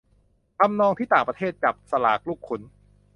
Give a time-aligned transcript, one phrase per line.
[0.59, 2.61] ทำนองที่ต่างประเทศจับสลากลูกขุน